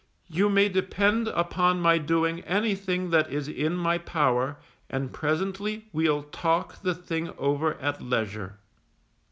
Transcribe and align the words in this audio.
You 0.29 0.49
may 0.49 0.67
depend 0.67 1.27
upon 1.27 1.79
my 1.79 1.99
doing 1.99 2.39
anything 2.45 3.11
that 3.11 3.31
is 3.31 3.47
in 3.47 3.75
my 3.75 3.99
power, 3.99 4.57
and 4.89 5.13
presently 5.13 5.89
we'll 5.93 6.23
talk 6.23 6.81
the 6.81 6.95
thing 6.95 7.29
over 7.37 7.75
at 7.79 8.01
leisure. 8.01 8.57